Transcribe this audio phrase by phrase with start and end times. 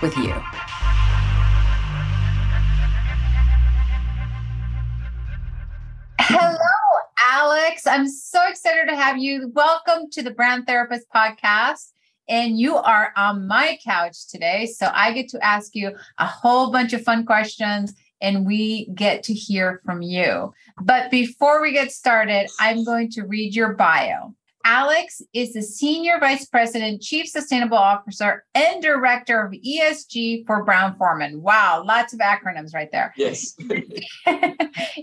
[0.00, 0.34] with you.
[6.20, 6.58] Hello,
[7.30, 7.86] Alex.
[7.86, 9.50] I'm so excited to have you.
[9.54, 11.92] Welcome to the Brand Therapist Podcast.
[12.28, 14.66] And you are on my couch today.
[14.66, 19.22] So I get to ask you a whole bunch of fun questions and we get
[19.24, 20.52] to hear from you.
[20.82, 24.34] But before we get started, I'm going to read your bio.
[24.70, 30.94] Alex is the Senior Vice President, Chief Sustainable Officer, and Director of ESG for Brown
[30.98, 31.40] Forman.
[31.40, 33.14] Wow, lots of acronyms right there.
[33.16, 33.56] Yes.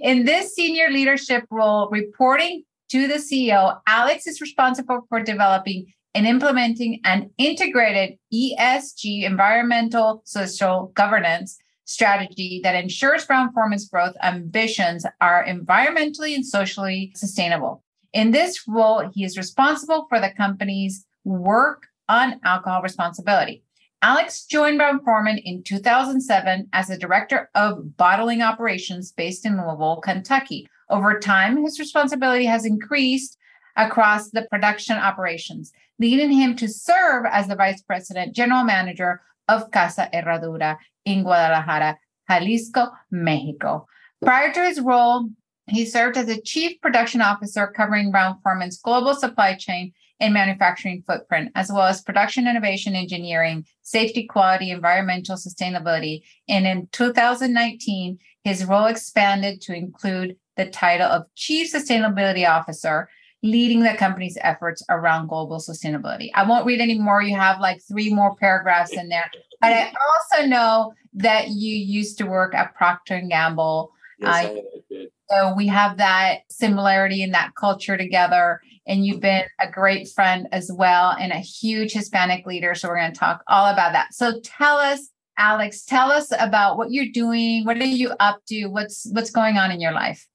[0.04, 6.28] In this senior leadership role, reporting to the CEO, Alex is responsible for developing and
[6.28, 15.44] implementing an integrated ESG, environmental, social governance strategy that ensures Brown Forman's growth ambitions are
[15.44, 17.84] environmentally and socially sustainable.
[18.16, 23.62] In this role, he is responsible for the company's work on alcohol responsibility.
[24.02, 30.00] Alex joined Brown Forman in 2007 as the director of bottling operations based in Louisville,
[30.00, 30.66] Kentucky.
[30.90, 33.38] Over time, his responsibility has increased
[33.76, 39.72] across the production operations, leading him to serve as the vice president general manager of
[39.72, 41.98] Casa Herradura in Guadalajara,
[42.30, 43.88] Jalisco, Mexico.
[44.24, 45.32] Prior to his role
[45.68, 51.04] he served as a chief production officer covering Brown Forman's global supply chain and manufacturing
[51.06, 56.22] footprint, as well as production innovation engineering, safety, quality, environmental sustainability.
[56.48, 63.10] And in 2019, his role expanded to include the title of Chief Sustainability Officer,
[63.44, 66.30] leading the company's efforts around global sustainability.
[66.34, 67.22] I won't read any more.
[67.22, 69.30] You have like three more paragraphs in there.
[69.62, 69.94] But I
[70.32, 73.92] also know that you used to work at Procter and Gamble.
[74.20, 75.10] Yes, I did.
[75.30, 78.62] So we have that similarity in that culture together.
[78.88, 82.76] And you've been a great friend as well and a huge Hispanic leader.
[82.76, 84.14] So we're going to talk all about that.
[84.14, 87.66] So tell us, Alex, tell us about what you're doing.
[87.66, 88.68] What are you up to?
[88.68, 90.26] What's what's going on in your life?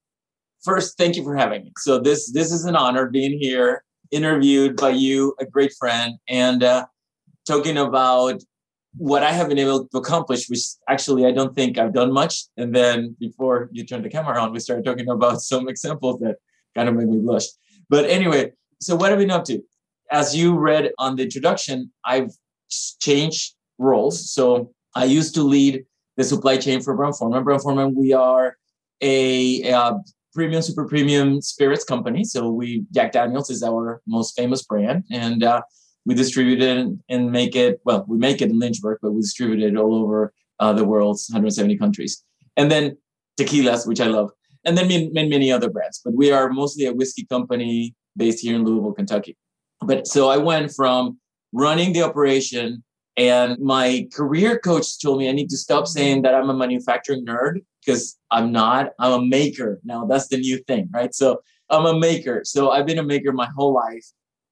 [0.63, 1.71] First, thank you for having me.
[1.77, 6.63] So this this is an honor being here, interviewed by you, a great friend, and
[6.63, 6.85] uh,
[7.47, 8.43] talking about
[8.97, 12.43] what I have been able to accomplish, which actually I don't think I've done much.
[12.57, 16.37] And then before you turned the camera on, we started talking about some examples that
[16.75, 17.45] kind of made me blush.
[17.89, 19.61] But anyway, so what have we been up to?
[20.11, 22.31] As you read on the introduction, I've
[22.99, 24.31] changed roles.
[24.31, 25.85] So I used to lead
[26.17, 27.43] the supply chain for Brown Forman.
[27.43, 28.57] Brown Forman, we are
[29.01, 29.99] a, a
[30.33, 32.23] premium, super premium spirits company.
[32.23, 35.61] So we Jack Daniels is our most famous brand, and uh,
[36.05, 39.61] we distribute it and make it well we make it in lynchburg but we distribute
[39.61, 42.23] it all over uh, the world 170 countries.
[42.57, 42.97] And then
[43.39, 44.29] tequilas which i love
[44.65, 48.55] and then many, many other brands but we are mostly a whiskey company based here
[48.55, 49.37] in louisville kentucky.
[49.81, 51.19] But so i went from
[51.53, 52.83] running the operation
[53.17, 57.25] and my career coach told me i need to stop saying that i'm a manufacturing
[57.25, 59.79] nerd because i'm not i'm a maker.
[59.83, 61.15] Now that's the new thing right?
[61.15, 62.41] So i'm a maker.
[62.43, 64.05] So i've been a maker my whole life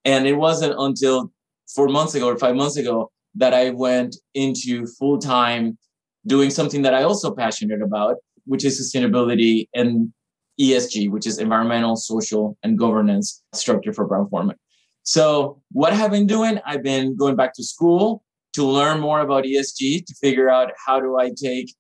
[0.06, 1.32] and it wasn't until
[1.74, 5.78] four months ago or five months ago that I went into full time
[6.26, 10.12] doing something that I also passionate about, which is sustainability and
[10.60, 14.58] ESG, which is environmental, social, and governance structure for Brown Forman.
[15.04, 16.60] So, what I've been doing?
[16.66, 21.00] I've been going back to school to learn more about ESG, to figure out how
[21.00, 21.74] do I take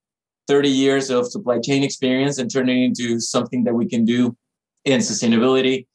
[0.48, 4.36] 30 years of supply chain experience and turn it into something that we can do
[4.86, 5.86] in sustainability.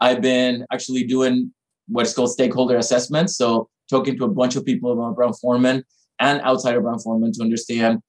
[0.00, 1.52] I've been actually doing
[1.88, 3.30] what's called stakeholder assessment.
[3.30, 5.84] So talking to a bunch of people about Brown Forman
[6.18, 8.00] and outside of Brown Forman to understand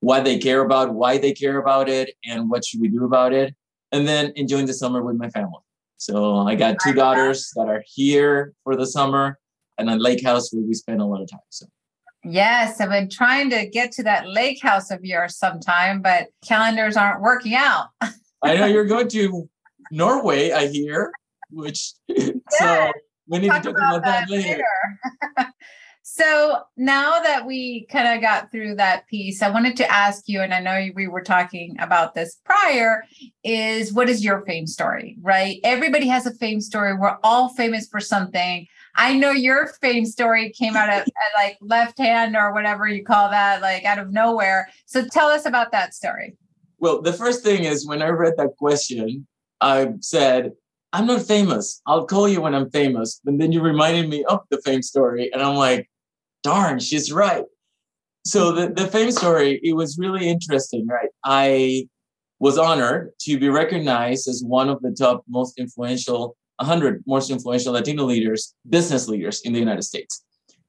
[0.00, 3.32] what they care about, why they care about it, and what should we do about
[3.32, 3.54] it.
[3.92, 5.60] And then enjoying the summer with my family.
[5.96, 9.38] So I got two daughters that are here for the summer
[9.78, 11.40] and a lake house where we spend a lot of time.
[11.48, 11.66] So
[12.24, 16.96] Yes, I've been trying to get to that lake house of yours sometime, but calendars
[16.96, 17.88] aren't working out.
[18.42, 19.48] I know you're going to
[19.90, 21.12] Norway, I hear,
[21.50, 22.30] which yeah.
[22.50, 22.92] so
[23.26, 24.64] we need talk to talk about, about that, later.
[25.36, 25.52] later.
[26.06, 30.42] So now that we kind of got through that piece, I wanted to ask you,
[30.42, 33.04] and I know we were talking about this prior,
[33.42, 35.60] is what is your fame story, right?
[35.64, 36.94] Everybody has a fame story.
[36.94, 38.66] We're all famous for something.
[38.94, 43.02] I know your fame story came out of uh, like left hand or whatever you
[43.02, 44.68] call that, like out of nowhere.
[44.84, 46.36] So tell us about that story.
[46.78, 49.26] Well, the first thing is when I read that question,
[49.62, 50.52] I said,
[50.94, 51.82] I'm not famous.
[51.86, 53.20] I'll call you when I'm famous.
[53.26, 55.28] And then you reminded me of the fame story.
[55.32, 55.90] And I'm like,
[56.44, 57.44] darn, she's right.
[58.24, 61.08] So the, the fame story, it was really interesting, right?
[61.24, 61.88] I
[62.38, 67.72] was honored to be recognized as one of the top most influential, 100 most influential
[67.72, 70.24] Latino leaders, business leaders in the United States.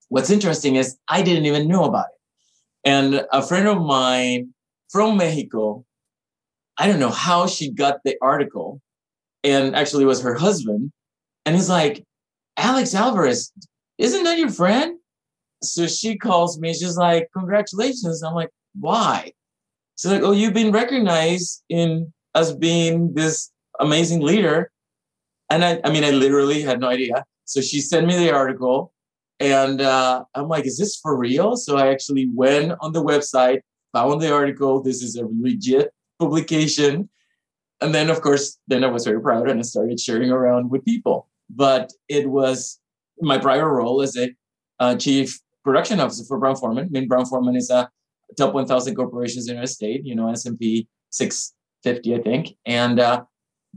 [0.10, 2.89] What's interesting is I didn't even know about it.
[2.89, 4.56] And a friend of mine
[4.89, 5.86] from Mexico,
[6.80, 8.81] I don't know how she got the article,
[9.45, 10.92] and actually was her husband.
[11.45, 12.03] And he's like,
[12.57, 13.51] Alex Alvarez,
[13.97, 14.97] isn't that your friend?
[15.62, 18.24] So she calls me, she's like, Congratulations.
[18.24, 19.31] I'm like, Why?
[19.97, 24.71] She's like, Oh, you've been recognized in as being this amazing leader.
[25.50, 27.24] And I, I mean, I literally had no idea.
[27.45, 28.91] So she sent me the article
[29.39, 31.56] and uh, I'm like, Is this for real?
[31.56, 33.62] So I actually went on the website,
[33.94, 34.81] found the article.
[34.81, 37.09] This is a legit publication.
[37.81, 40.86] And then, of course, then I was very proud and I started sharing around with
[40.86, 41.27] people.
[41.50, 42.80] But it was
[43.22, 44.30] my prior role as a
[44.80, 46.86] uh, chief production officer for Brown Forman.
[46.86, 47.89] I mean, Brown Forman is a
[48.38, 50.06] top 1,000 corporations in our state.
[50.06, 53.24] You know, S&P 650, I think, and uh,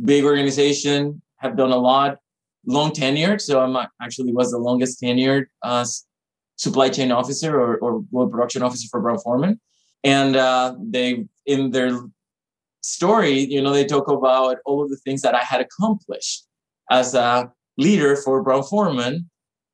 [0.05, 1.23] big organization.
[1.41, 2.19] Have done a lot,
[2.67, 3.41] long tenured.
[3.41, 5.87] So I'm actually was the longest tenured uh,
[6.57, 7.79] supply chain officer or,
[8.13, 9.61] or production officer for Brown Forman,
[10.03, 11.97] and uh, they in their
[12.89, 16.47] story, you know, they talk about all of the things that I had accomplished
[16.91, 19.29] as a leader for Brown Forman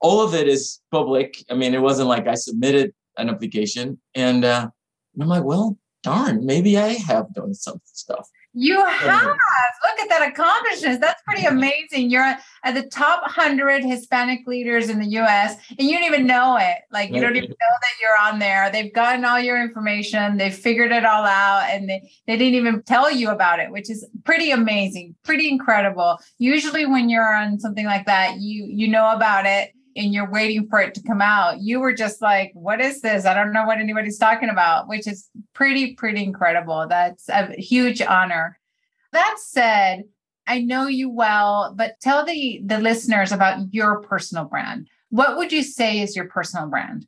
[0.04, 1.42] all of it is public.
[1.50, 4.68] I mean, it wasn't like I submitted an application, and, uh,
[5.18, 8.28] I'm like, well, darn, maybe I have done some stuff.
[8.54, 9.22] You have.
[9.26, 11.00] Look at that accomplishment.
[11.00, 12.08] That's pretty amazing.
[12.08, 16.56] You're at the top 100 Hispanic leaders in the US and you don't even know
[16.56, 16.78] it.
[16.92, 18.70] Like you don't even know that you're on there.
[18.70, 20.36] They've gotten all your information.
[20.36, 23.90] They've figured it all out and they, they didn't even tell you about it, which
[23.90, 26.18] is pretty amazing, pretty incredible.
[26.38, 30.66] Usually when you're on something like that, you you know about it and you're waiting
[30.68, 33.24] for it to come out, you were just like, what is this?
[33.24, 36.86] I don't know what anybody's talking about, which is pretty, pretty incredible.
[36.88, 38.58] That's a huge honor.
[39.12, 40.04] That said,
[40.46, 44.88] I know you well, but tell the, the listeners about your personal brand.
[45.10, 47.06] What would you say is your personal brand?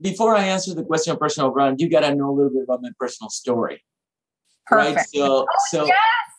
[0.00, 2.64] Before I answer the question of personal brand, you got to know a little bit
[2.64, 3.82] about my personal story.
[4.66, 4.96] Perfect.
[4.96, 5.06] Right?
[5.08, 5.96] So, oh, so yes,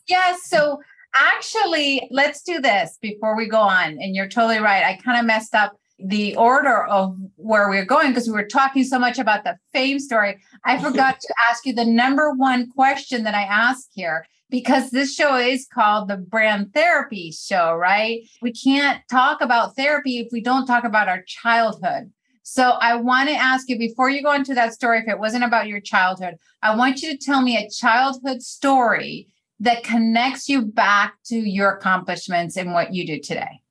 [0.07, 0.43] yes.
[0.43, 0.79] So
[1.17, 3.91] actually, let's do this before we go on.
[3.99, 4.83] And you're totally right.
[4.83, 8.45] I kind of messed up the order of where we are going because we were
[8.45, 10.37] talking so much about the fame story.
[10.63, 15.13] I forgot to ask you the number one question that I ask here because this
[15.13, 18.21] show is called the brand therapy show, right?
[18.41, 22.11] We can't talk about therapy if we don't talk about our childhood.
[22.43, 25.43] So I want to ask you before you go into that story, if it wasn't
[25.43, 29.27] about your childhood, I want you to tell me a childhood story
[29.59, 33.61] that connects you back to your accomplishments and what you do today?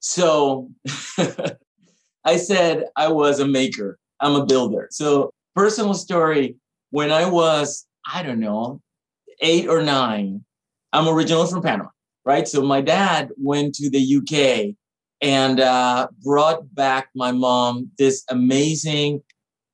[0.00, 0.70] So
[2.24, 4.88] I said I was a maker, I'm a builder.
[4.90, 6.56] So, personal story
[6.90, 8.80] when I was, I don't know,
[9.40, 10.44] eight or nine,
[10.92, 11.90] I'm originally from Panama,
[12.24, 12.46] right?
[12.48, 14.74] So, my dad went to the UK
[15.20, 19.22] and uh, brought back my mom this amazing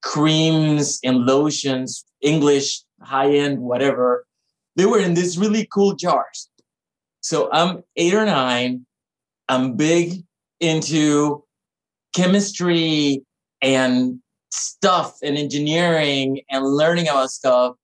[0.02, 4.26] creams and lotions, English, high end, whatever
[4.76, 6.48] they were in these really cool jars.
[7.20, 8.86] So I'm eight or nine.
[9.48, 10.24] I'm big
[10.60, 11.44] into
[12.14, 13.22] chemistry
[13.60, 17.74] and stuff and engineering and learning about stuff.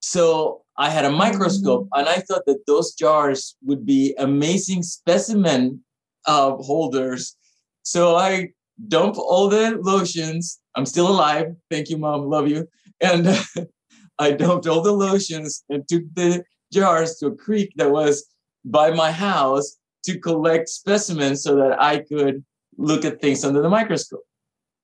[0.00, 5.84] So I had a microscope and I thought that those jars would be amazing specimen
[6.26, 7.36] uh, holders.
[7.82, 8.50] So I
[8.88, 10.58] dump all the lotions.
[10.74, 11.54] I'm still alive.
[11.70, 12.22] Thank you, mom.
[12.22, 12.68] Love you.
[13.00, 13.26] And
[14.20, 18.26] I dumped all the lotions and took the jars to a creek that was
[18.64, 22.44] by my house to collect specimens so that I could
[22.76, 24.24] look at things under the microscope.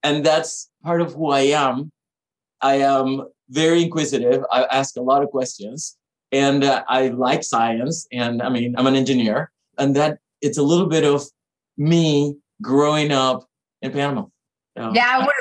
[0.03, 1.93] And that's part of who I am.
[2.61, 4.43] I am very inquisitive.
[4.51, 5.97] I ask a lot of questions
[6.33, 8.07] and uh, I like science.
[8.13, 11.25] And I mean, I'm an engineer, and that it's a little bit of
[11.77, 13.47] me growing up
[13.83, 14.27] in Panama.
[14.77, 15.35] yeah, I would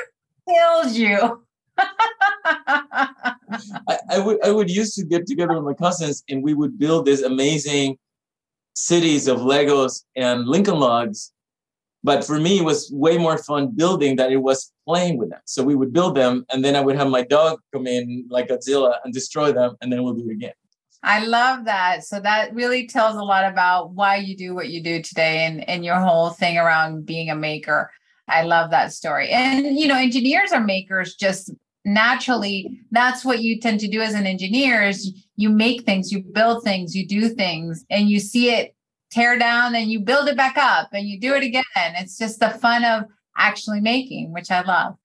[0.46, 1.45] have killed you.
[3.88, 6.78] I, I, would I would used to get together with my cousins and we would
[6.78, 7.98] build these amazing
[8.74, 11.32] cities of Legos and Lincoln logs.
[12.04, 15.40] But for me, it was way more fun building than it was playing with them.
[15.44, 18.46] So we would build them, and then I would have my dog come in like
[18.46, 20.52] Godzilla and destroy them, and then we'll do it again.
[21.02, 22.04] I love that.
[22.04, 25.68] So that really tells a lot about why you do what you do today and,
[25.68, 27.90] and your whole thing around being a maker.
[28.28, 29.30] I love that story.
[29.30, 31.50] And, you know, engineers are makers just
[31.86, 32.80] naturally.
[32.90, 36.64] That's what you tend to do as an engineer is you make things, you build
[36.64, 38.74] things, you do things, and you see it
[39.10, 41.64] tear down and you build it back up and you do it again.
[41.76, 43.04] It's just the fun of
[43.36, 44.96] actually making, which I love.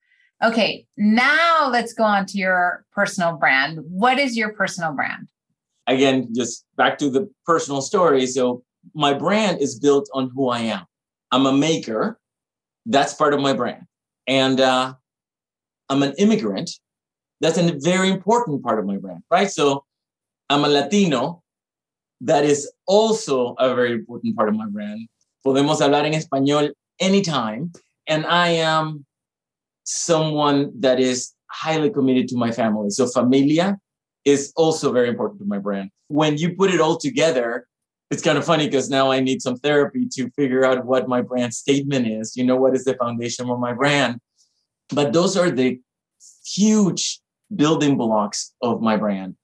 [0.42, 3.78] Okay, now let's go on to your personal brand.
[3.88, 5.28] What is your personal brand?
[5.86, 8.26] Again, just back to the personal story.
[8.26, 10.84] So, my brand is built on who I am.
[11.30, 12.18] I'm a maker.
[12.84, 13.84] That's part of my brand.
[14.26, 14.94] And uh,
[15.88, 16.70] I'm an immigrant.
[17.40, 19.50] That's a very important part of my brand, right?
[19.50, 19.84] So,
[20.48, 21.42] I'm a Latino
[22.20, 25.08] that is also a very important part of my brand.
[25.44, 26.70] Podemos hablar en español
[27.00, 27.72] anytime.
[28.06, 29.04] And I am
[29.84, 32.90] someone that is highly committed to my family.
[32.90, 33.78] So, familia
[34.24, 35.90] is also very important to my brand.
[36.08, 37.66] When you put it all together,
[38.10, 41.22] it's kind of funny because now I need some therapy to figure out what my
[41.22, 42.36] brand statement is.
[42.36, 44.20] You know, what is the foundation of my brand?
[44.92, 45.80] But those are the
[46.44, 47.20] huge
[47.54, 49.36] building blocks of my brand.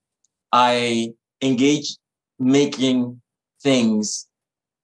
[0.52, 1.12] I
[1.42, 1.96] engage
[2.38, 3.20] making
[3.62, 4.28] things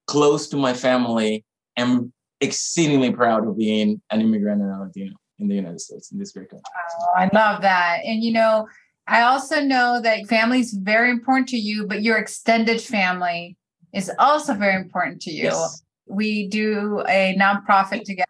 [0.06, 1.44] close to my family
[1.76, 6.18] and exceedingly proud of being an immigrant and a Latino in the United States in
[6.18, 6.64] this great country.
[7.00, 8.00] Oh, I love that.
[8.04, 8.68] And you know,
[9.06, 13.56] I also know that family is very important to you, but your extended family
[13.92, 15.44] is also very important to you.
[15.44, 15.83] Yes.
[16.06, 18.26] We do a nonprofit together,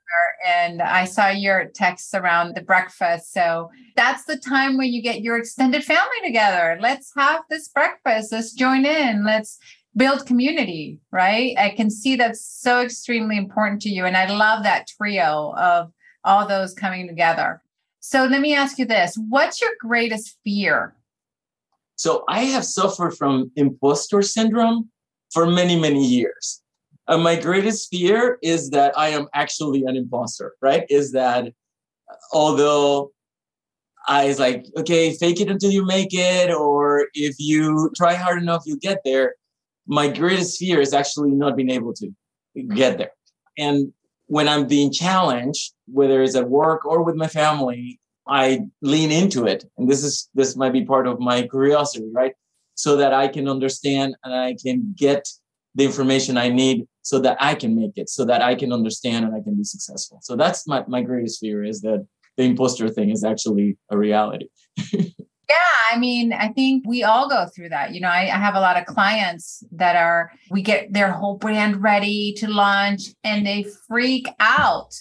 [0.47, 3.33] and I saw your texts around the breakfast.
[3.33, 6.79] So that's the time when you get your extended family together.
[6.81, 8.33] Let's have this breakfast.
[8.33, 9.25] Let's join in.
[9.25, 9.59] Let's
[9.97, 11.55] build community, right?
[11.59, 14.05] I can see that's so extremely important to you.
[14.05, 15.93] And I love that trio of
[16.25, 17.63] all those coming together.
[18.01, 20.95] So let me ask you this what's your greatest fear?
[21.97, 24.91] So I have suffered from imposter syndrome
[25.33, 26.61] for many, many years.
[27.07, 30.85] Uh, my greatest fear is that I am actually an imposter, right?
[30.89, 31.53] Is that
[32.33, 33.13] although
[34.07, 38.41] I was like, okay, fake it until you make it, or if you try hard
[38.43, 39.35] enough, you'll get there.
[39.87, 42.11] My greatest fear is actually not being able to
[42.75, 43.13] get there.
[43.59, 43.93] And
[44.27, 49.47] when I'm being challenged, whether it's at work or with my family, I lean into
[49.47, 49.65] it.
[49.77, 52.33] And this is this might be part of my curiosity, right?
[52.75, 55.29] So that I can understand and I can get
[55.75, 59.27] the information I need so that I can make it, so that I can understand
[59.27, 60.19] and I can be successful.
[60.23, 62.05] So that's my, my greatest fear is that
[62.37, 64.49] the imposter thing is actually a reality.
[65.47, 65.57] Yeah,
[65.93, 67.93] I mean, I think we all go through that.
[67.93, 71.37] You know, I, I, have a lot of clients that are, we get their whole
[71.37, 74.95] brand ready to launch and they freak out.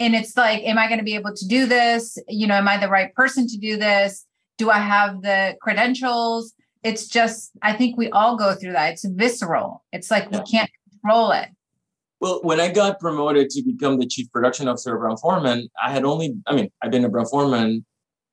[0.00, 2.16] And it's like, am I going to be able to do this?
[2.26, 4.24] You know, am I the right person to do this?
[4.56, 6.54] Do I have the credentials?
[6.82, 8.94] It's just, I think we all go through that.
[8.94, 9.84] It's visceral.
[9.92, 10.38] It's like yeah.
[10.38, 10.70] we can't
[11.02, 11.48] control it.
[12.20, 15.90] Well, when I got promoted to become the chief production officer of Brown Forman, I
[15.90, 17.84] had only, I mean, I've been a Brown Forman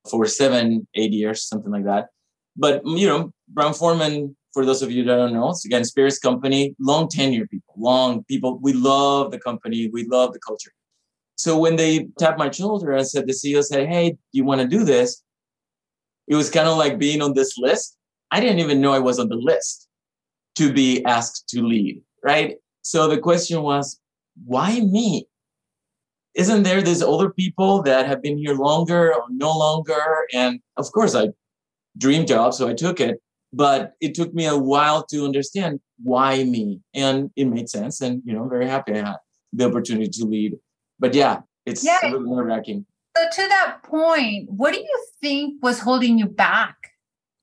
[0.09, 2.07] for seven, eight years, something like that.
[2.55, 6.19] But, you know, Brown Forman, for those of you that don't know, it's again, spirits
[6.19, 8.59] company, long tenure people, long people.
[8.61, 10.71] We love the company, we love the culture.
[11.35, 14.61] So when they tapped my shoulder and said, the CEO said, hey, do you want
[14.61, 15.23] to do this?
[16.27, 17.97] It was kind of like being on this list.
[18.29, 19.88] I didn't even know I was on the list
[20.57, 22.55] to be asked to lead, right?
[22.81, 23.99] So the question was,
[24.45, 25.27] why me?
[26.35, 30.25] Isn't there these older people that have been here longer or no longer?
[30.33, 31.29] And of course, I
[31.97, 33.19] dream job, so I took it.
[33.51, 37.99] But it took me a while to understand why me, and it made sense.
[37.99, 39.15] And you know, I'm very happy I had
[39.53, 40.53] the opportunity to lead.
[40.99, 41.97] But yeah, it's yeah.
[42.03, 42.85] a little nerve wracking.
[43.17, 46.75] So to that point, what do you think was holding you back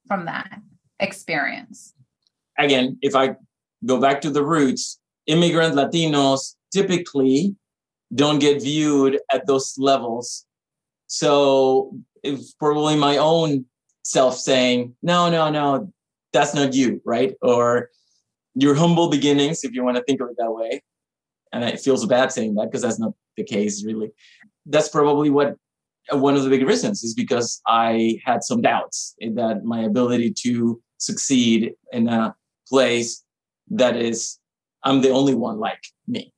[0.07, 0.61] from that
[1.01, 1.93] experience?
[2.59, 3.37] Again, if I
[3.85, 7.55] go back to the roots, immigrant Latinos typically
[8.15, 10.47] don't get viewed at those levels.
[11.07, 13.67] So it's probably my own
[14.03, 15.93] self saying, no, no, no,
[16.33, 17.35] that's not you, right?
[17.43, 17.91] Or
[18.55, 20.83] your humble beginnings, if you want to think of it that way.
[21.53, 24.11] And it feels bad saying that because that's not the case, really.
[24.67, 25.57] That's probably what
[26.13, 29.83] uh, one of the big reasons is because I had some doubts in that my
[29.83, 32.35] ability to succeed in a
[32.69, 33.23] place
[33.69, 34.39] that is
[34.83, 36.33] I'm the only one like me.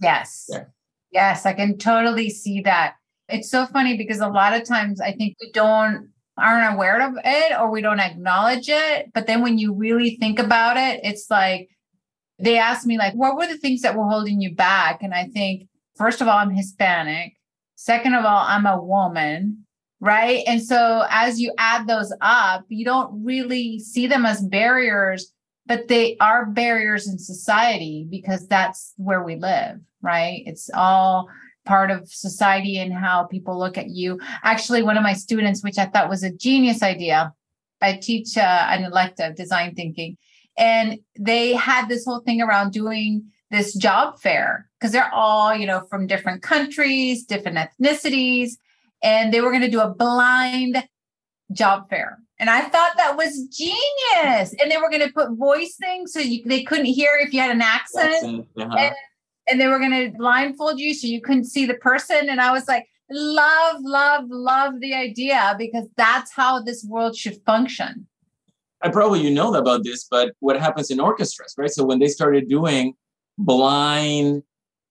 [0.00, 0.46] Yes.
[0.48, 0.64] Yeah.
[1.10, 2.94] Yes, I can totally see that.
[3.28, 6.08] It's so funny because a lot of times I think we don't
[6.38, 9.12] aren't aware of it or we don't acknowledge it.
[9.12, 11.68] But then when you really think about it, it's like
[12.38, 15.02] they asked me like, what were the things that were holding you back?
[15.02, 17.32] And I think first of all, I'm Hispanic.
[17.74, 19.64] Second of all, I'm a woman,
[20.00, 20.42] right?
[20.46, 25.32] And so as you add those up, you don't really see them as barriers,
[25.68, 30.42] but they are barriers in society because that's where we live, right?
[30.46, 31.28] It's all
[31.66, 34.18] part of society and how people look at you.
[34.42, 37.34] Actually, one of my students, which I thought was a genius idea,
[37.82, 40.16] I teach uh, an elective design thinking,
[40.56, 45.66] and they had this whole thing around doing this job fair because they're all, you
[45.66, 48.52] know, from different countries, different ethnicities,
[49.02, 50.82] and they were going to do a blind
[51.52, 52.18] job fair.
[52.40, 54.54] And I thought that was genius.
[54.60, 57.40] And they were going to put voice things so you, they couldn't hear if you
[57.40, 58.46] had an accent.
[58.56, 58.76] uh-huh.
[58.78, 58.94] and,
[59.50, 62.28] and they were going to blindfold you so you couldn't see the person.
[62.28, 67.38] And I was like, love, love, love the idea because that's how this world should
[67.44, 68.06] function.
[68.82, 71.70] I probably you know about this, but what happens in orchestras, right?
[71.70, 72.94] So when they started doing
[73.36, 74.44] blind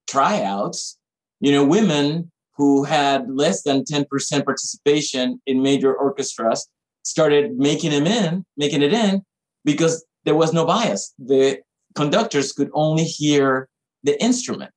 [0.06, 0.98] tryouts,
[1.40, 6.68] you know, women who had less than 10% participation in major orchestras
[7.02, 9.22] started making them in, making it in
[9.64, 11.14] because there was no bias.
[11.18, 11.60] The
[11.94, 13.68] conductors could only hear
[14.02, 14.72] the instrument.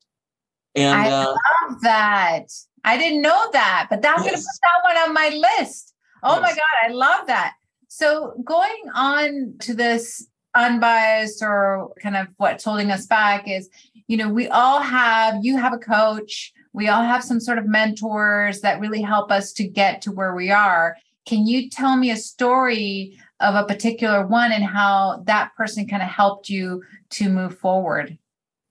[0.74, 2.46] And I uh, love that.
[2.84, 4.24] I didn't know that, but I'm yes.
[4.24, 5.94] going to put that one on my list.
[6.22, 6.42] Oh yes.
[6.42, 7.54] my God, I love that.
[7.88, 13.68] So going on to this unbiased or kind of what's holding us back is,
[14.06, 17.66] you know, we all have, you have a coach, we all have some sort of
[17.66, 20.96] mentors that really help us to get to where we are.
[21.26, 26.02] Can you tell me a story of a particular one and how that person kind
[26.02, 28.18] of helped you to move forward?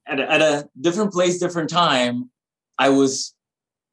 [0.08, 2.30] At a, at a different place, different time,
[2.78, 3.34] I was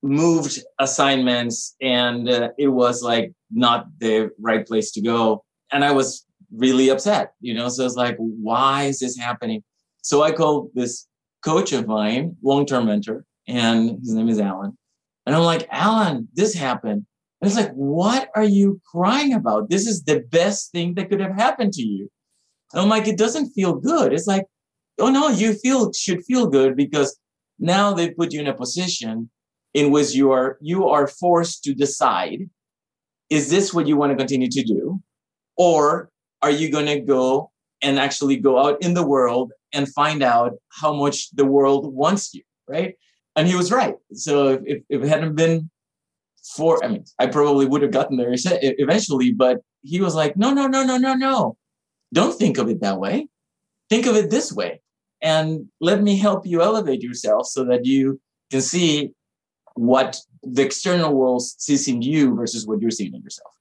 [0.02, 5.44] moved assignments and uh, it was like not the right place to go.
[5.72, 7.68] And I was really upset, you know.
[7.68, 9.62] So it's like, why is this happening?
[10.02, 11.06] So I called this
[11.44, 14.76] coach of mine, long term mentor, and his name is Alan.
[15.26, 17.04] And I'm like, Alan, this happened.
[17.40, 19.70] And it's like, what are you crying about?
[19.70, 22.10] This is the best thing that could have happened to you.
[22.72, 24.12] And I'm like, it doesn't feel good.
[24.12, 24.44] It's like,
[24.98, 27.18] oh no, you feel should feel good because
[27.58, 29.30] now they put you in a position
[29.74, 32.48] in which you are you are forced to decide
[33.30, 35.00] is this what you want to continue to do
[35.56, 37.50] or are you going to go
[37.82, 42.32] and actually go out in the world and find out how much the world wants
[42.32, 42.94] you right
[43.36, 45.70] and he was right so if, if it hadn't been
[46.56, 50.52] for i mean i probably would have gotten there eventually but he was like no
[50.52, 51.56] no no no no no.
[52.12, 53.28] Don't think of it that way.
[53.90, 54.80] Think of it this way.
[55.22, 59.10] And let me help you elevate yourself so that you can see
[59.74, 63.52] what the external world sees in you versus what you're seeing in yourself.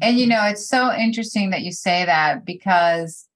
[0.00, 3.26] And you know, it's so interesting that you say that because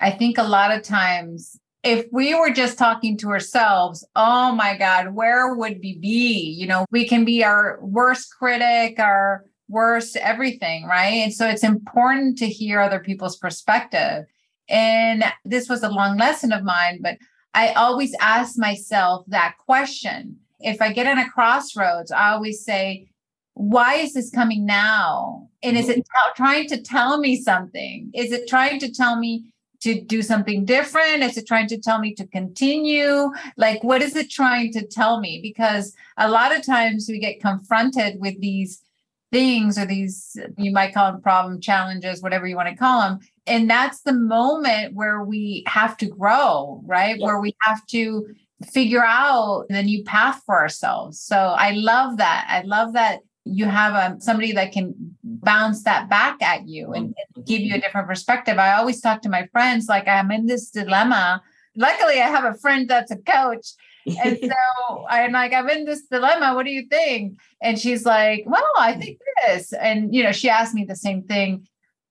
[0.00, 1.58] I think a lot of times
[1.88, 6.50] if we were just talking to ourselves, oh my God, where would we be?
[6.50, 11.14] You know, we can be our worst critic, our worst everything, right?
[11.14, 14.26] And so it's important to hear other people's perspective.
[14.68, 17.16] And this was a long lesson of mine, but
[17.54, 23.08] I always ask myself that question if I get in a crossroads, I always say,
[23.54, 25.48] why is this coming now?
[25.62, 26.30] And is it mm-hmm.
[26.30, 28.10] t- trying to tell me something?
[28.12, 31.22] Is it trying to tell me to do something different?
[31.22, 33.30] Is it trying to tell me to continue?
[33.56, 35.40] Like, what is it trying to tell me?
[35.42, 38.82] Because a lot of times we get confronted with these
[39.30, 43.18] things or these, you might call them problem challenges, whatever you want to call them.
[43.46, 47.16] And that's the moment where we have to grow, right?
[47.18, 47.26] Yeah.
[47.26, 48.26] Where we have to
[48.72, 51.20] figure out the new path for ourselves.
[51.20, 52.46] So I love that.
[52.48, 57.14] I love that you have um, somebody that can bounce that back at you and,
[57.34, 58.58] and give you a different perspective.
[58.58, 61.42] I always talk to my friends like I'm in this dilemma.
[61.76, 63.68] Luckily, I have a friend that's a coach.
[64.06, 66.54] and so I'm like, I'm in this dilemma.
[66.54, 67.38] What do you think?
[67.62, 69.72] And she's like, Well, I think this.
[69.72, 71.66] And you know, she asked me the same thing.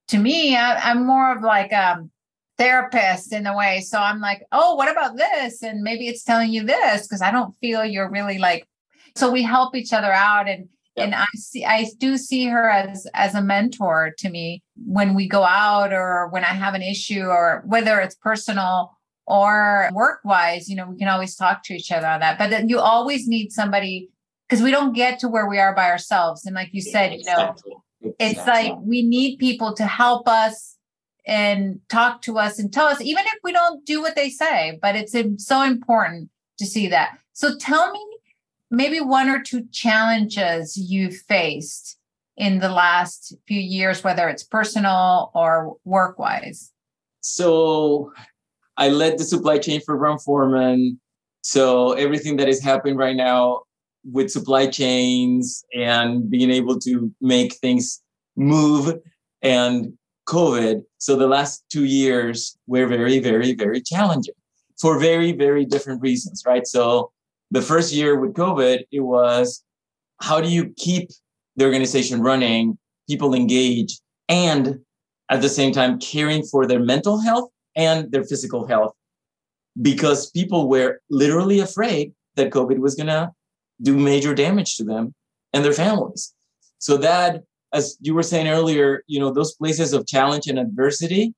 [0.09, 2.07] To me, I, am more of like a
[2.57, 3.81] therapist in a way.
[3.81, 5.61] So I'm like, oh, what about this?
[5.61, 8.67] And maybe it's telling you this because I don't feel you're really like.
[9.15, 11.05] So we help each other out, and yep.
[11.05, 15.27] and I see I do see her as as a mentor to me when we
[15.27, 20.69] go out or when I have an issue or whether it's personal or work wise.
[20.69, 22.37] You know, we can always talk to each other on that.
[22.37, 24.09] But then you always need somebody
[24.47, 26.45] because we don't get to where we are by ourselves.
[26.45, 27.55] And like you said, you know,
[28.19, 30.77] it's like we need people to help us
[31.25, 34.79] and talk to us and tell us, even if we don't do what they say,
[34.81, 35.13] but it's
[35.45, 37.19] so important to see that.
[37.33, 37.99] So tell me
[38.69, 41.97] maybe one or two challenges you've faced
[42.35, 46.71] in the last few years, whether it's personal or work wise.
[47.21, 48.11] So
[48.77, 50.99] I led the supply chain for Brown Forman
[51.41, 53.61] So everything that is happening right now
[54.03, 58.01] with supply chains and being able to make things
[58.35, 58.93] move
[59.41, 59.93] and
[60.27, 60.81] COVID.
[60.97, 64.33] So the last two years were very, very, very challenging
[64.79, 66.67] for very, very different reasons, right?
[66.67, 67.11] So
[67.51, 69.63] the first year with COVID, it was
[70.21, 71.09] how do you keep
[71.55, 72.77] the organization running,
[73.09, 74.79] people engaged, and
[75.29, 78.93] at the same time caring for their mental health and their physical health
[79.81, 83.31] because people were literally afraid that COVID was going to
[83.81, 85.13] do major damage to them
[85.53, 86.33] and their families.
[86.79, 91.33] So that, as you were saying earlier, you know, those places of challenge and adversity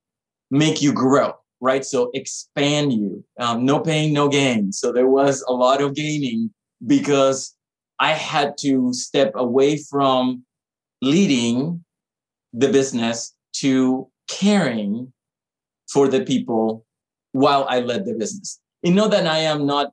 [0.51, 1.85] make you grow, right?
[1.85, 3.23] So expand you.
[3.39, 4.71] Um, no pain, no gain.
[4.71, 6.51] So there was a lot of gaining
[6.85, 7.55] because
[7.99, 10.43] I had to step away from
[11.01, 11.83] leading
[12.53, 15.11] the business to caring
[15.91, 16.85] for the people
[17.31, 18.59] while I led the business.
[18.83, 19.91] You know that I am not,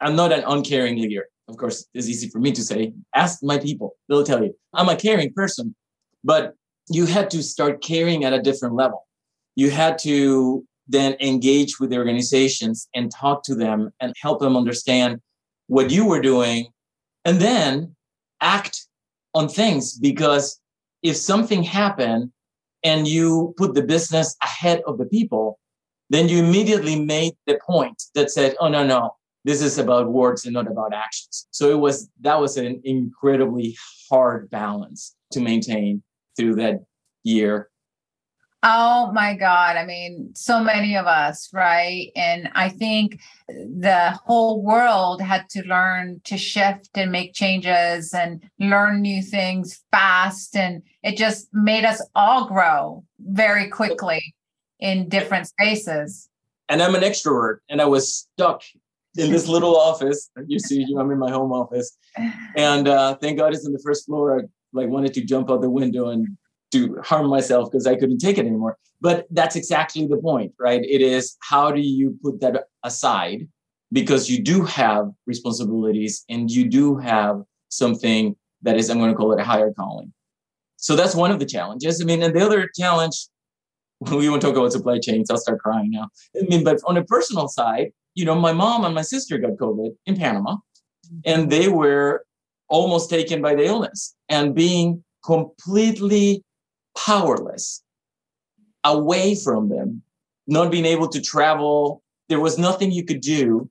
[0.00, 1.26] I'm not an uncaring leader.
[1.48, 2.92] Of course, it's easy for me to say.
[3.14, 5.76] Ask my people; they'll tell you I'm a caring person.
[6.24, 6.54] But
[6.88, 9.06] you had to start caring at a different level.
[9.54, 14.56] You had to then engage with the organizations and talk to them and help them
[14.56, 15.20] understand
[15.66, 16.68] what you were doing,
[17.24, 17.94] and then
[18.40, 18.86] act
[19.34, 20.60] on things because
[21.02, 22.30] if something happened
[22.84, 25.58] and you put the business ahead of the people,
[26.08, 29.10] then you immediately made the point that said, oh, no, no,
[29.44, 31.48] this is about words and not about actions.
[31.50, 33.76] So it was, that was an incredibly
[34.08, 36.02] hard balance to maintain
[36.36, 36.84] through that
[37.24, 37.70] year.
[38.62, 39.76] Oh my God.
[39.76, 42.10] I mean, so many of us, right?
[42.16, 48.42] And I think the whole world had to learn to shift and make changes and
[48.58, 50.56] learn new things fast.
[50.56, 54.34] And it just made us all grow very quickly
[54.80, 56.28] in different spaces.
[56.68, 58.62] And I'm an extrovert, and I was stuck
[59.16, 60.30] in this little office.
[60.48, 61.96] You see, I'm in my home office,
[62.56, 64.40] and uh, thank God it's in the first floor.
[64.40, 64.42] I
[64.72, 66.26] like wanted to jump out the window and
[66.72, 68.76] to harm myself because I couldn't take it anymore.
[69.00, 70.82] But that's exactly the point, right?
[70.82, 73.46] It is how do you put that aside
[73.92, 79.16] because you do have responsibilities and you do have something that is, I'm going to
[79.16, 80.12] call it a higher calling.
[80.76, 82.00] So that's one of the challenges.
[82.00, 83.28] I mean, and the other challenge
[84.10, 85.30] we won't talk about supply chains.
[85.30, 86.08] I'll start crying now.
[86.36, 89.52] I mean, but on a personal side, you know, my mom and my sister got
[89.52, 90.56] COVID in Panama,
[91.24, 92.24] and they were
[92.68, 96.42] almost taken by the illness and being completely
[96.96, 97.82] powerless
[98.84, 100.02] away from them,
[100.46, 102.02] not being able to travel.
[102.28, 103.68] There was nothing you could do,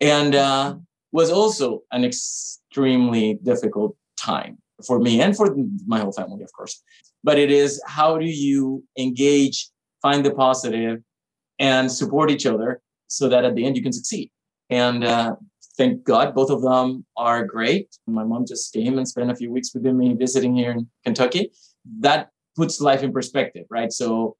[0.00, 0.76] and uh,
[1.12, 5.54] was also an extremely difficult time for me and for
[5.86, 6.82] my whole family, of course
[7.22, 9.70] but it is how do you engage,
[10.02, 11.00] find the positive,
[11.58, 14.30] and support each other so that at the end you can succeed.
[14.70, 15.36] And uh,
[15.76, 17.94] thank God both of them are great.
[18.06, 21.50] My mom just came and spent a few weeks with me visiting here in Kentucky.
[21.98, 23.92] That puts life in perspective, right?
[23.92, 24.36] So,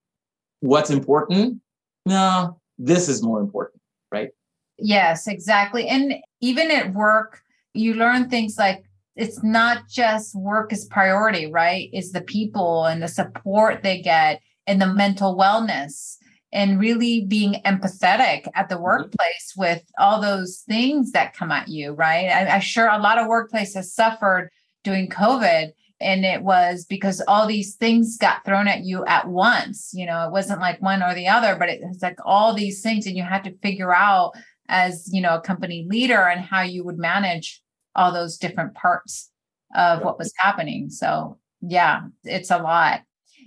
[0.61, 1.61] what's important?
[2.07, 3.81] No, this is more important,
[4.13, 4.31] right?
[4.79, 5.89] Yes, exactly.
[5.89, 7.41] And even at work,
[7.75, 8.85] you learn things like
[9.17, 11.91] it's not just work as priority, right?
[11.93, 16.17] It's the people and the support they get and the mental wellness
[16.53, 18.85] and really being empathetic at the mm-hmm.
[18.85, 22.29] workplace with all those things that come at you, right?
[22.29, 24.51] I'm sure a lot of workplaces suffered
[24.83, 29.91] during COVID and it was because all these things got thrown at you at once
[29.93, 32.83] you know it wasn't like one or the other but it, it's like all these
[32.83, 34.33] things and you had to figure out
[34.69, 37.63] as you know a company leader and how you would manage
[37.95, 39.31] all those different parts
[39.77, 40.91] of what was happening.
[40.91, 43.03] So, yeah, it's a lot.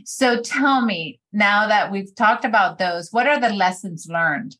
[0.05, 4.55] So, tell me now that we've talked about those, what are the lessons learned?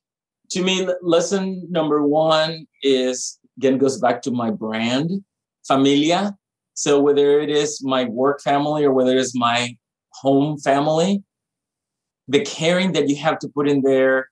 [0.51, 5.23] To me, lesson number one is again goes back to my brand,
[5.65, 6.37] familia.
[6.73, 9.77] So, whether it is my work family or whether it is my
[10.13, 11.23] home family,
[12.27, 14.29] the caring that you have to put in there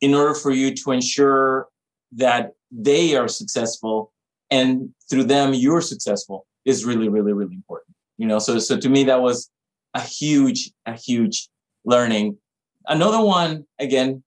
[0.00, 1.68] in order for you to ensure
[2.12, 4.12] that they are successful
[4.50, 8.38] and through them you're successful is really really really important you know?
[8.38, 9.50] So so to me that was
[9.94, 11.48] a huge a huge
[11.86, 12.36] learning.
[12.86, 14.22] Another one again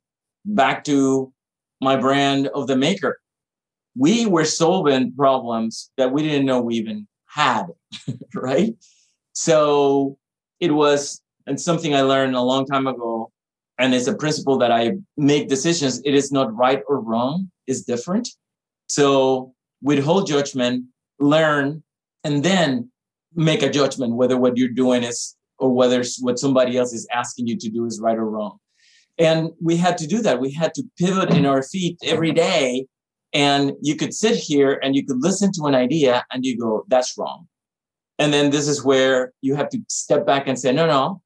[0.45, 1.31] back to
[1.79, 3.19] my brand of the maker.
[3.95, 7.65] We were solving problems that we didn't know we even had
[8.35, 8.75] right
[9.33, 10.17] so
[10.59, 13.31] it was and something i learned a long time ago
[13.79, 17.81] and it's a principle that i make decisions it is not right or wrong it's
[17.81, 18.29] different
[18.87, 20.85] so withhold judgment,
[21.19, 21.83] learn,
[22.23, 22.89] and then
[23.35, 27.47] make a judgment whether what you're doing is or whether what somebody else is asking
[27.47, 28.57] you to do is right or wrong.
[29.19, 30.39] And we had to do that.
[30.39, 32.87] We had to pivot in our feet every day
[33.33, 36.85] And you could sit here and you could listen to an idea and you go,
[36.87, 37.47] that's wrong.
[38.19, 41.21] And then this is where you have to step back and say, no, no,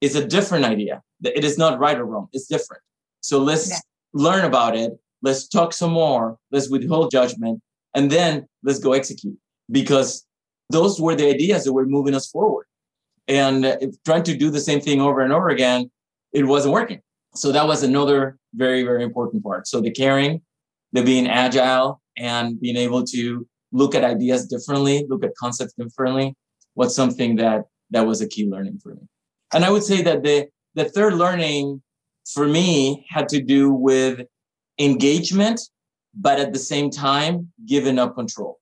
[0.00, 1.02] it's a different idea.
[1.24, 2.28] It is not right or wrong.
[2.32, 2.82] It's different.
[3.20, 3.78] So let's yeah.
[4.12, 4.92] learn about it.
[5.22, 6.38] Let's talk some more.
[6.50, 7.60] Let's withhold judgment.
[7.94, 9.36] And then let's go execute
[9.70, 10.24] because
[10.70, 12.66] those were the ideas that were moving us forward.
[13.26, 15.90] And trying to do the same thing over and over again,
[16.32, 17.00] it wasn't working.
[17.34, 19.68] So that was another very, very important part.
[19.68, 20.42] So the caring,
[20.92, 26.34] the being agile, and being able to look at ideas differently, look at concepts differently,
[26.74, 29.02] was something that that was a key learning for me.
[29.52, 31.82] And I would say that the the third learning
[32.32, 34.20] for me had to do with
[34.78, 35.60] engagement,
[36.14, 38.58] but at the same time, giving up control.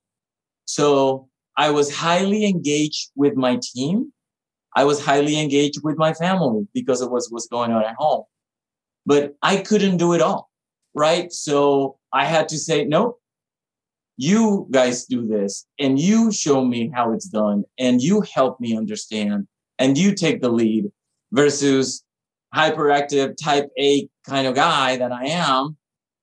[0.65, 4.13] So I was highly engaged with my team.
[4.77, 8.25] I was highly engaged with my family because of what was going on at home.
[9.07, 10.51] But I couldn't do it all,
[10.95, 11.33] right?
[11.33, 13.19] So I had to say, no,
[14.17, 18.77] you guys do this and you show me how it's done and you help me
[18.77, 19.47] understand
[19.79, 20.91] and you take the lead
[21.33, 22.05] versus
[22.55, 25.77] hyperactive type A kind of guy that I am,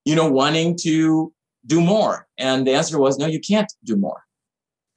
[0.04, 1.32] you know, wanting to
[1.66, 2.28] do more.
[2.38, 4.22] And the answer was, no, you can't do more.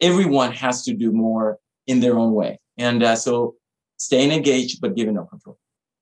[0.00, 2.58] Everyone has to do more in their own way.
[2.76, 3.54] And uh, so
[3.96, 5.58] staying engaged, but giving up control.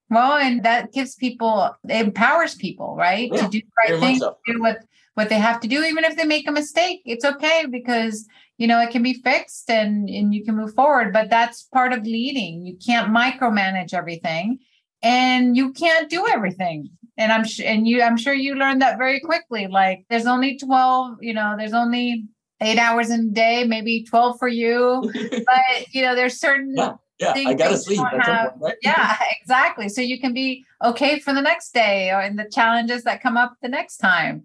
[0.08, 3.30] Well, and that gives people, empowers people, right?
[3.32, 4.36] Yeah, to do the right thing, so.
[4.46, 4.78] do what,
[5.14, 7.02] what they have to do, even if they make a mistake.
[7.04, 11.12] It's okay because, you know, it can be fixed and, and you can move forward.
[11.12, 12.64] But that's part of leading.
[12.64, 14.60] You can't micromanage everything
[15.02, 18.98] and you can't do everything and i'm sure and you i'm sure you learned that
[18.98, 22.24] very quickly like there's only 12 you know there's only
[22.60, 26.94] eight hours in a day maybe 12 for you but you know there's certain yeah,
[27.20, 28.74] yeah i gotta sleep have, point, right?
[28.82, 33.04] yeah exactly so you can be okay for the next day or in the challenges
[33.04, 34.44] that come up the next time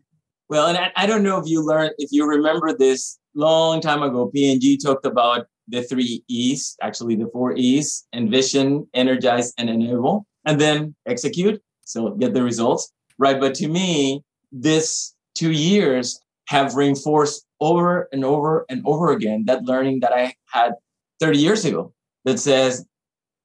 [0.50, 4.04] well and I, I don't know if you learned if you remember this long time
[4.04, 10.26] ago P&G talked about the three e's actually the four e's envision energize and enable
[10.46, 11.62] and then execute.
[11.86, 13.40] So get the results, right?
[13.40, 19.64] But to me, this two years have reinforced over and over and over again that
[19.64, 20.74] learning that I had
[21.20, 21.94] 30 years ago
[22.26, 22.86] that says,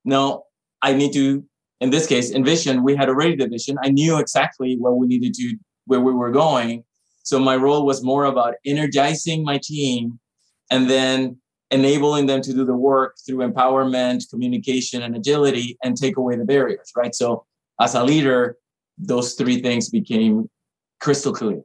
[0.04, 0.44] no,
[0.82, 1.44] I need to,
[1.80, 3.76] in this case, envision, we had already the vision.
[3.82, 6.84] I knew exactly what we needed to, where we were going.
[7.22, 10.18] So my role was more about energizing my team
[10.70, 11.38] and then
[11.70, 16.44] enabling them to do the work through empowerment, communication, and agility and take away the
[16.44, 17.14] barriers, right?
[17.14, 17.44] So
[17.80, 18.56] as a leader,
[18.98, 20.48] those three things became
[21.00, 21.62] crystal clear.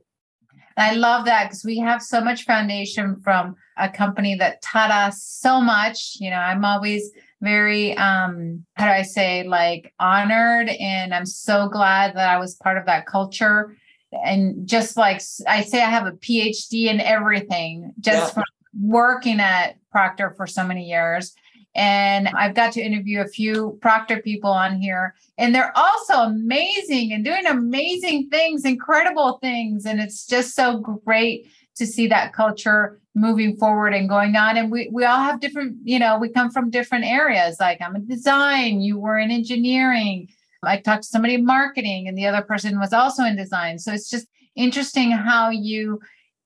[0.78, 5.24] I love that because we have so much foundation from a company that taught us
[5.24, 6.18] so much.
[6.20, 7.10] You know, I'm always
[7.42, 12.56] very um how do I say like honored and I'm so glad that I was
[12.56, 13.76] part of that culture
[14.12, 18.34] and just like I say I have a PhD in everything just yeah.
[18.34, 18.44] from
[18.80, 21.34] working at Procter for so many years.
[21.74, 27.14] And I've got to interview a few Procter people on here, and they're also amazing
[27.14, 29.86] and doing amazing things, incredible things.
[29.86, 34.58] And it's just so great to see that culture moving forward and going on.
[34.58, 37.58] And we, we all have different, you know, we come from different areas.
[37.60, 40.28] Like I'm in design, you were in engineering.
[40.64, 43.80] I talked to somebody in marketing, and the other person was also in design.
[43.80, 46.00] So it's just interesting how you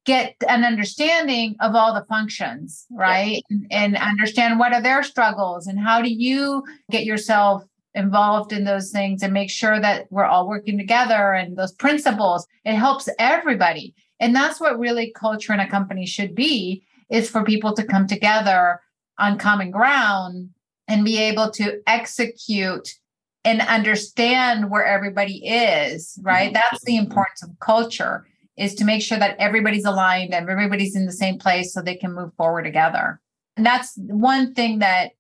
[0.06, 3.44] get an understanding of all the functions right?
[3.50, 7.64] And, and understand what are their struggles and how do you get yourself
[7.96, 12.46] involved in those things and make sure that we're all working together and those principles.
[12.66, 13.96] It helps everybody.
[14.20, 18.06] And that's what really culture in a company should be is for people to come
[18.06, 18.82] together
[19.18, 20.50] on common ground
[20.88, 22.96] and be able to execute
[23.44, 26.48] and understand where everybody is right?
[26.48, 26.54] Mm-hmm.
[26.54, 28.26] that's the importance of culture
[28.58, 31.96] is to make sure that everybody's aligned and everybody's in the same place so they
[31.96, 33.20] can move forward together.
[33.58, 35.12] And that's one thing that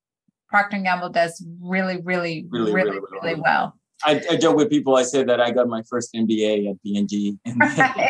[0.49, 3.77] Procter & Gamble does really, really, really, really, really, well.
[4.05, 4.95] I, I, joke with people.
[4.95, 7.37] I say that I got my first MBA at P&G.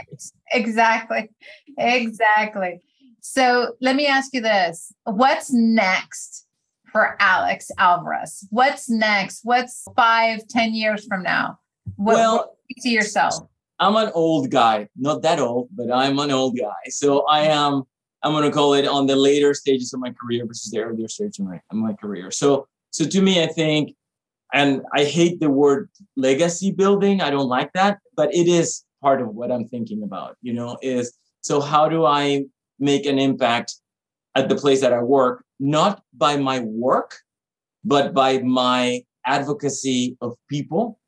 [0.51, 1.29] Exactly.
[1.77, 2.79] Exactly.
[3.19, 4.93] So let me ask you this.
[5.03, 6.45] What's next
[6.91, 8.47] for Alex Alvarez?
[8.51, 9.41] What's next?
[9.43, 11.59] What's five, ten years from now?
[11.95, 13.33] What, well, what you see yourself?
[13.79, 16.89] I'm an old guy, not that old, but I'm an old guy.
[16.89, 17.83] So I am,
[18.23, 21.07] I'm going to call it on the later stages of my career versus the earlier
[21.07, 22.31] stage of my, of my career.
[22.31, 23.95] So, so to me, I think,
[24.53, 27.21] and I hate the word legacy building.
[27.21, 30.77] I don't like that, but it is part of what I'm thinking about, you know,
[30.81, 32.45] is so how do I
[32.79, 33.75] make an impact
[34.35, 37.17] at the place that I work, not by my work,
[37.83, 40.99] but by my advocacy of people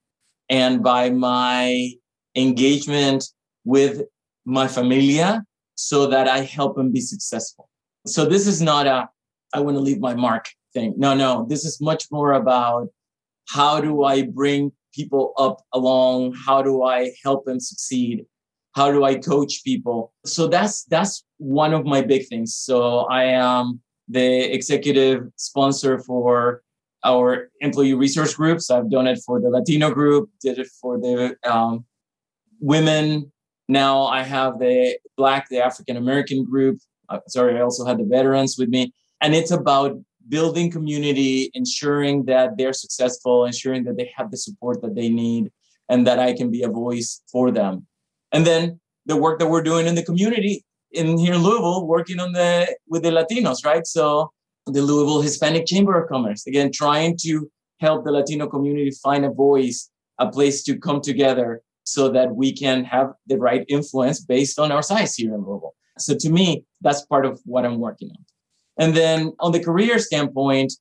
[0.49, 1.91] and by my
[2.37, 3.25] engagement
[3.65, 4.03] with
[4.45, 5.43] my familia
[5.75, 7.69] so that I help them be successful.
[8.05, 9.09] So this is not a
[9.53, 10.93] I want to leave my mark thing.
[10.97, 12.89] No, no, this is much more about
[13.49, 16.33] how do I bring people up along?
[16.45, 18.25] How do I help them succeed?
[18.75, 20.13] How do I coach people?
[20.25, 22.55] So that's that's one of my big things.
[22.55, 26.61] So I am the executive sponsor for
[27.03, 28.69] our employee resource groups.
[28.69, 31.85] I've done it for the Latino group, did it for the um,
[32.59, 33.31] women.
[33.67, 36.79] Now I have the Black, the African American group.
[37.09, 38.93] Uh, sorry, I also had the veterans with me.
[39.21, 39.97] And it's about
[40.29, 45.51] building community, ensuring that they're successful, ensuring that they have the support that they need,
[45.89, 47.87] and that I can be a voice for them.
[48.31, 52.19] And then the work that we're doing in the community in here in Louisville, working
[52.19, 53.85] on the with the Latinos, right?
[53.85, 54.31] So
[54.65, 59.29] the Louisville Hispanic Chamber of Commerce, again, trying to help the Latino community find a
[59.29, 59.89] voice,
[60.19, 64.73] a place to come together so that we can have the right influence based on
[64.73, 65.73] our size here in Louisville.
[65.97, 68.25] So to me, that's part of what I'm working on.
[68.77, 70.73] And then on the career standpoint,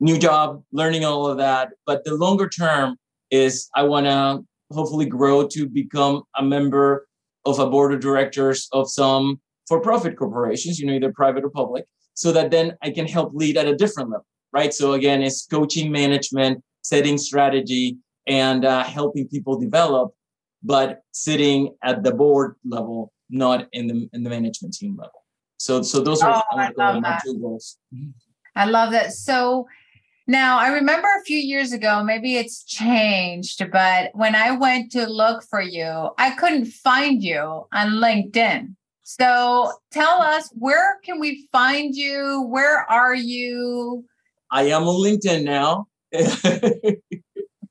[0.00, 1.72] new job, learning all of that.
[1.84, 2.96] But the longer term
[3.30, 4.42] is I want to
[4.74, 7.06] hopefully grow to become a member
[7.44, 11.50] of a board of directors of some for profit corporations, you know, either private or
[11.50, 14.72] public, so that then I can help lead at a different level, right?
[14.72, 20.12] So again, it's coaching management, setting strategy, and uh, helping people develop,
[20.62, 25.24] but sitting at the board level, not in the in the management team level.
[25.58, 27.76] So, so those are oh, I love my two goals.
[27.94, 28.10] Mm-hmm.
[28.56, 29.12] I love that.
[29.12, 29.66] So
[30.26, 35.06] now I remember a few years ago, maybe it's changed, but when I went to
[35.06, 38.74] look for you, I couldn't find you on LinkedIn.
[39.02, 42.46] So tell us where can we find you?
[42.48, 44.04] Where are you?
[44.50, 45.88] I am on LinkedIn now.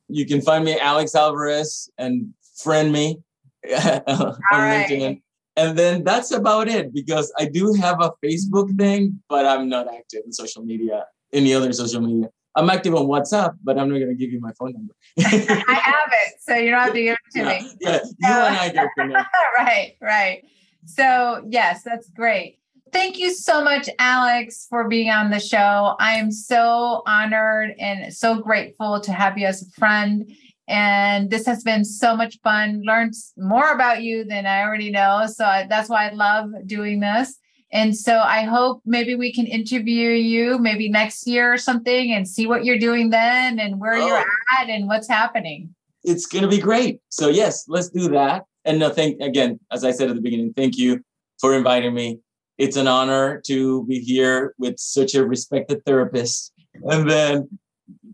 [0.10, 3.20] you can find me Alex Alvarez and friend me
[3.66, 4.04] on
[4.52, 4.88] right.
[4.90, 5.22] LinkedIn
[5.60, 9.94] and then that's about it because I do have a Facebook thing, but I'm not
[9.94, 12.30] active in social media, any other social media.
[12.56, 14.94] I'm active on WhatsApp, but I'm not going to give you my phone number.
[15.20, 17.72] I have it, so you don't have to give it to yeah, me.
[17.82, 19.28] Yeah, you and I get connected.
[19.58, 20.44] right, right.
[20.86, 22.60] So yes, that's great.
[22.94, 25.96] Thank you so much, Alex, for being on the show.
[26.00, 30.32] I am so honored and so grateful to have you as a friend
[30.70, 32.84] and this has been so much fun.
[32.86, 35.26] Learned more about you than I already know.
[35.26, 37.38] So I, that's why I love doing this.
[37.72, 42.28] And so I hope maybe we can interview you maybe next year or something and
[42.28, 44.06] see what you're doing then and where oh.
[44.06, 44.26] you're
[44.60, 45.74] at and what's happening.
[46.04, 47.00] It's going to be great.
[47.10, 48.46] So, yes, let's do that.
[48.64, 51.04] And no, thank again, as I said at the beginning, thank you
[51.42, 52.20] for inviting me.
[52.60, 56.54] It's an honor to be here with such a respected therapist.
[56.84, 57.50] And then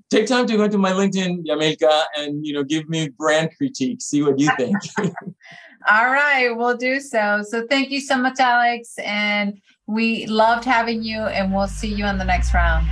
[0.10, 4.02] take time to go to my LinkedIn, Yamilka, and you know, give me brand critique.
[4.02, 4.78] See what you think.
[5.88, 7.44] All right, we'll do so.
[7.48, 12.06] So thank you so much, Alex, and we loved having you, and we'll see you
[12.06, 12.88] on the next round.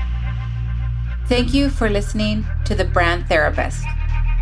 [1.28, 3.84] Thank you for listening to the Brand Therapist.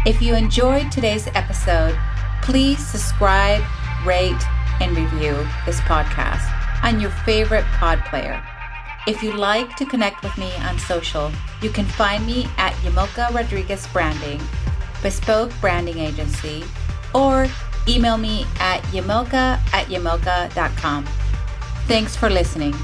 [0.05, 1.97] If you enjoyed today's episode,
[2.41, 3.63] please subscribe,
[4.05, 4.41] rate,
[4.81, 6.43] and review this podcast
[6.83, 8.43] on your favorite pod player.
[9.07, 13.33] If you'd like to connect with me on social, you can find me at Yamilka
[13.33, 14.39] Rodriguez Branding,
[15.01, 16.63] Bespoke Branding Agency,
[17.15, 17.47] or
[17.87, 21.05] email me at yamilka at yamilka.com.
[21.87, 22.75] Thanks for listening.